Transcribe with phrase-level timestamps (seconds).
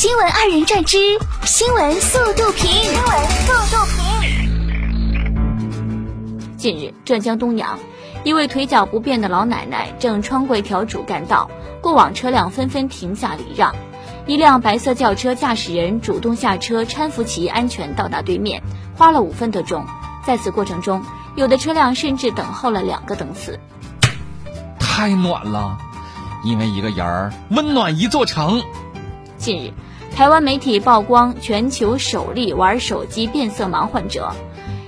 [0.00, 0.96] 新闻二人转之
[1.44, 2.70] 新闻速度评。
[2.70, 3.10] 新闻
[3.42, 3.98] 速度评。
[6.56, 7.80] 近日，浙江东阳，
[8.22, 11.50] 一位腿脚不便的老奶奶正穿过一条主干道，
[11.80, 13.74] 过往车辆纷纷停下礼让。
[14.28, 18.62] 一辆白色轿车驾驶人主动下车搀扶其安全到达对面，
[18.96, 19.84] 花了五分多钟。
[20.24, 21.04] 在此过程中，
[21.34, 23.58] 有的车辆甚至等候了两个等次。
[24.78, 25.76] 太暖了，
[26.44, 28.62] 因为一个人儿温暖一座城。
[29.38, 29.72] 近日，
[30.18, 34.32] 台湾媒体曝光全球首例玩手机变色盲患者。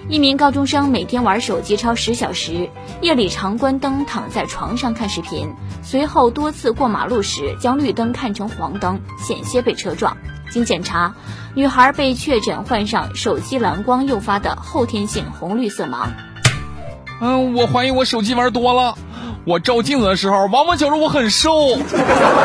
[0.08, 2.68] 一名高中生每天玩手机超十小时，
[3.00, 5.54] 夜里常关灯躺在床上看视频，
[5.84, 10.16] 随后多次过马路时将绿灯看成黄灯，险些被车撞。
[10.50, 11.14] 经检查，
[11.54, 16.08] 女孩被确诊患上手机蓝光诱发的后天性红绿色盲。
[17.20, 18.96] 嗯，我怀疑我手机玩多了。
[19.44, 21.78] 我照镜子的时候，往往觉得我很瘦。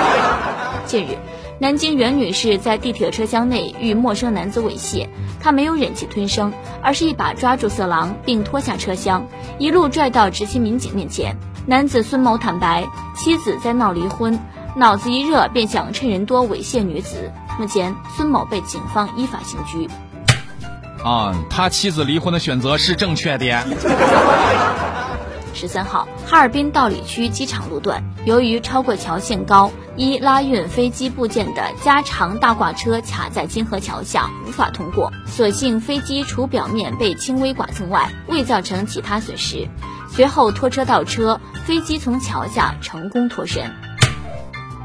[0.86, 1.18] 近日。
[1.58, 5.08] 南京袁女士在地铁车厢内遇陌生男子猥亵，
[5.40, 9.26] 她没有忍气吞声，而是一把抓住色狼并拖下车厢，
[9.58, 11.38] 一路拽到执勤民警面前。
[11.66, 14.38] 男子孙某坦白，妻子在闹离婚，
[14.76, 17.32] 脑子一热便想趁人多猥亵女子。
[17.58, 19.90] 目前，孙某被警方依法刑拘。
[21.06, 23.46] 啊，他妻子离婚的选择是正确的。
[25.56, 35.12] 十三号，哈尔滨道里区机场路段，由于超过桥限高，一拉运飞机部件的加长大挂车卡在金河桥下，无法通过。
[35.26, 39.68] 所幸飞机除表面被轻微剐蹭外，未造成其他损失。
[40.12, 43.72] 随后拖车倒车，飞机从桥下成功脱身。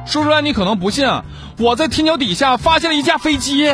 [0.06, 1.06] 说出来你可能不信，
[1.58, 3.72] 我在天桥底下发现了一架飞机。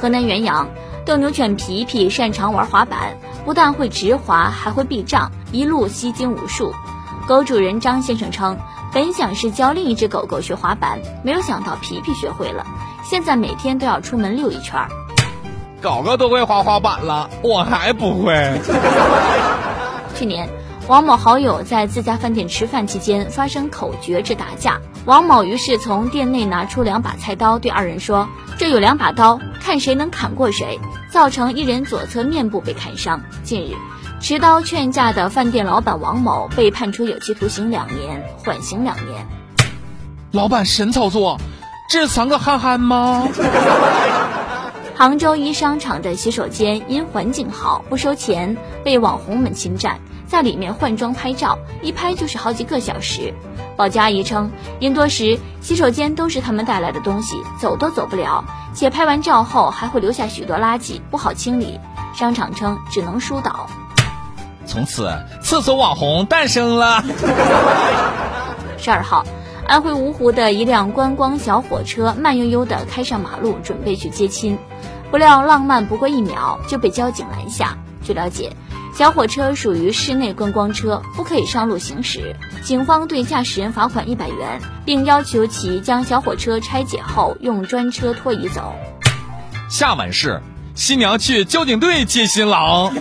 [0.00, 0.68] 河南原阳，
[1.06, 3.16] 斗牛犬皮皮擅长玩滑板。
[3.44, 6.72] 不但会直滑，还会避障，一路吸睛无数。
[7.26, 8.56] 狗主人张先生称，
[8.92, 12.66] 本想是教另一只狗狗学滑板，没有想到皮皮学会了，
[13.04, 14.80] 现在每天都要出门溜一圈。
[15.80, 18.60] 狗狗都会滑滑板了，我还不会。
[20.14, 20.48] 去年，
[20.90, 28.28] 王某好友在自家饭店吃饭期间发生口角致打架，王某于是从店内拿出两把菜刀，对二人说
[28.58, 33.22] ：“这有两把刀，看谁能砍过谁。”造成一人左侧面部被砍伤。
[33.44, 33.76] 近日，
[34.20, 39.28] 持刀劝架的饭店老板王某被判处有期徒刑两年，缓刑两年。
[40.32, 41.38] 老板神操作，
[41.88, 43.28] 这是三个憨憨吗？
[45.00, 53.32] 杭州一商场的洗手间因环境好、不收钱，被网红们侵占，在里面换装拍照，一拍就是好几个小时。
[53.78, 58.44] 保洁阿姨称，人多时洗手间都是他们带来的东西，走都走不了，
[58.74, 61.80] 且拍完照后还会留下许多垃圾，不好清理。
[62.14, 63.70] 商场称只能疏导。
[64.66, 67.02] 从此，厕所网红诞生了。
[68.76, 69.24] 十二号，
[69.70, 74.58] 安徽芜湖的一辆观光小火车慢悠悠地开上马路，准备去接亲，
[75.12, 77.78] 不料浪漫不过一秒就被交警拦下。
[78.02, 78.56] 据了解。
[78.92, 82.34] 小火车属于室内观光车，不可以上路行驶。
[82.64, 88.74] 警方对驾驶人罚款一百元，并要求其将小火车拆解后用专车拖移走。
[89.70, 90.42] 下文是：
[90.74, 92.92] 新娘去交警队接新郎。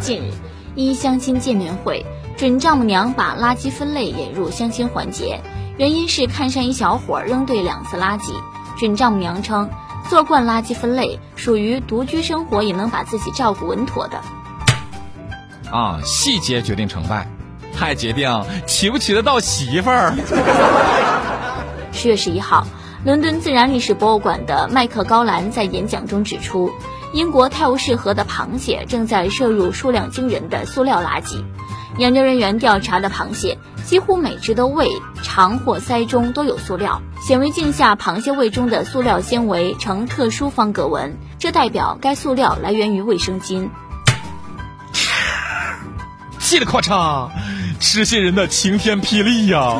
[0.00, 0.32] 近日，
[0.74, 2.04] 一相亲见面会，
[2.36, 5.40] 准丈母娘把垃圾分类引入相亲环节，
[5.76, 8.32] 原因是看上一小伙扔对两次垃圾。
[8.78, 9.68] 准丈母娘称。
[10.08, 14.20] 做惯垃圾分类，属于独居生活也能把自己照顾稳妥的。
[15.70, 17.28] 啊，细节决定成败，
[17.76, 20.12] 还决定娶不娶得到媳妇儿。
[21.92, 22.66] 十月十一号，
[23.04, 26.72] 伦敦自然历史博物馆的麦克高兰在演讲中指出，
[27.12, 31.44] 英国泰晤士河的螃蟹正在摄入数量惊人的塑料垃圾。
[31.98, 33.58] 研究人员调查的螃蟹。
[33.90, 34.88] 几乎每只的胃、
[35.20, 37.02] 肠或鳃中都有塑料。
[37.20, 43.68] 显微镜下，螃蟹胃中的塑料纤维呈特殊方格纹，这代表该塑料来源于卫生巾。
[46.38, 47.30] 气得咔嚓，
[47.80, 49.78] 吃蟹人的晴天霹雳呀！